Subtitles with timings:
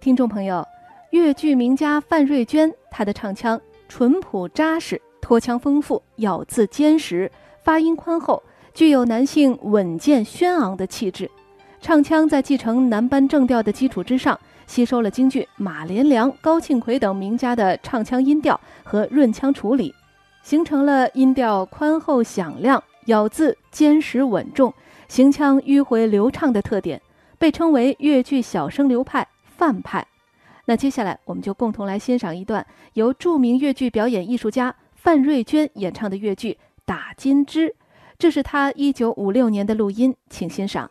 [0.00, 0.66] 听众朋友，
[1.10, 7.30] 越剧名家范瑞娟，她的唱腔淳朴扎实，拖腔丰富，咬字坚实，
[7.62, 8.42] 发音宽厚，
[8.72, 11.30] 具有男性稳健轩昂的气质。
[11.82, 19.94] 唱腔在继承男班正调的基础之上，吸收了京剧马连良、高庆奎等名家的唱腔音调和润腔处理，
[20.42, 24.72] 形成了音调宽厚响亮、咬字坚实稳重、
[25.08, 27.02] 行腔迂回流畅的特点，
[27.38, 29.28] 被称为越剧小生流派。
[29.60, 30.06] 范派，
[30.64, 36.52] 那接下来我们就共同来欣赏一段由著名越剧表演艺术家范瑞娟演唱的越剧
[36.86, 37.68] 《打金枝》，
[38.18, 40.90] 这是她一九五六年的录音，请欣赏。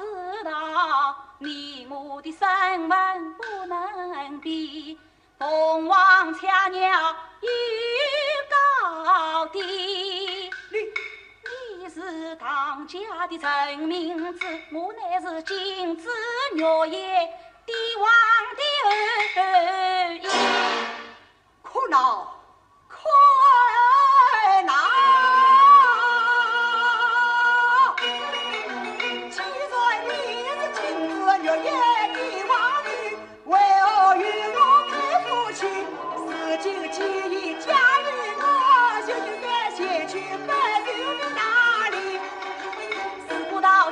[0.00, 4.98] 知道你我的身份不能比，
[5.38, 7.50] 凤凰恰鸟有
[8.48, 9.60] 高低。
[10.70, 10.78] 你
[11.80, 16.08] 你是唐家的真名字，我乃是金枝
[16.54, 17.28] 玉叶
[17.66, 18.08] 帝王
[18.56, 20.28] 的儿媳，
[21.62, 22.40] 可恼！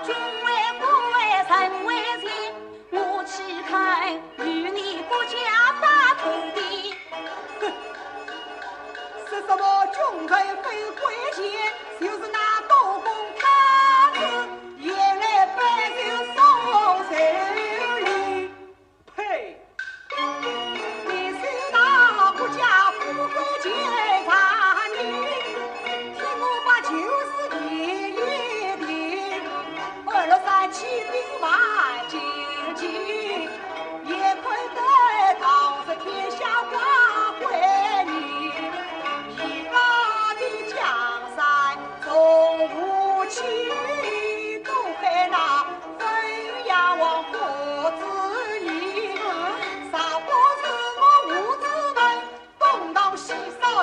[0.04, 0.46] 君为
[0.78, 0.82] 公
[1.12, 1.16] 为
[1.48, 1.50] 臣
[1.84, 1.88] 为
[2.18, 2.26] 民，
[2.90, 3.32] 我岂
[3.68, 3.72] 肯
[4.46, 5.36] 与你国家
[5.80, 6.22] 把土
[6.54, 6.58] 的？
[9.28, 10.67] 是什么君为？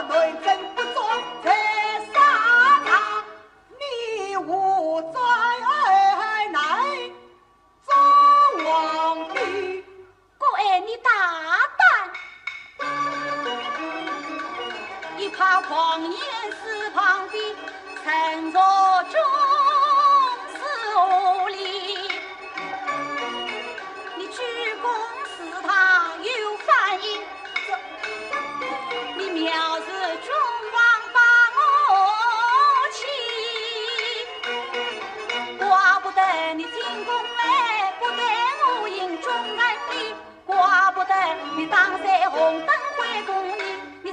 [0.08, 0.96] 对政不忠
[1.44, 1.46] 才
[2.14, 2.16] 杀
[2.86, 2.90] 他。
[3.80, 5.20] 你无灾
[6.52, 6.60] 难
[7.86, 7.94] 做
[8.64, 9.84] 王妃
[10.40, 11.10] 我爱你大
[11.78, 11.84] 胆
[15.18, 16.12] 你怕狂言
[16.52, 17.56] 肆旁的
[18.04, 18.75] 沉着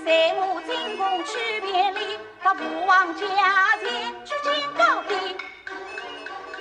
[0.05, 5.37] 在我进宫去别离，把父王家前举荐高地。
[6.59, 6.61] 哼，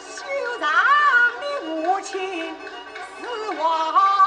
[0.00, 0.24] 休
[0.58, 0.70] 让
[1.40, 2.54] 你母亲
[3.20, 4.19] 死亡。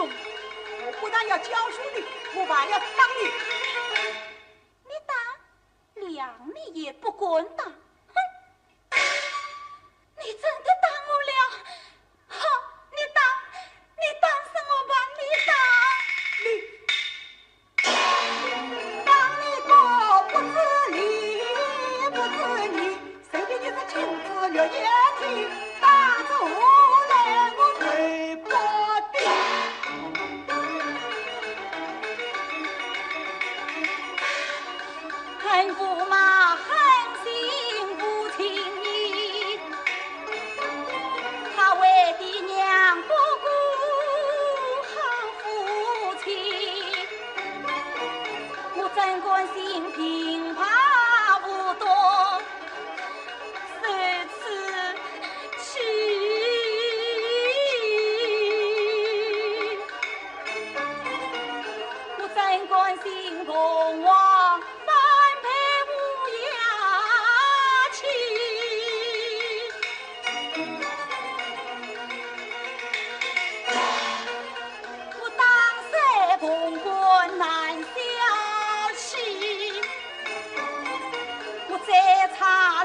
[0.00, 2.02] 我不但要教书的，
[2.34, 3.24] 我还要当你。
[4.84, 5.16] 你当，
[6.08, 7.74] 两你也不管当，哼！
[10.18, 10.88] 你真的当？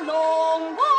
[0.05, 0.92] 龙王